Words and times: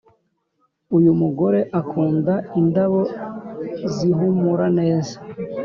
Uyumugore 0.97 1.59
akunda 1.79 2.33
indabo 2.59 3.01
zihumura 3.95 4.65
neza 4.79 5.15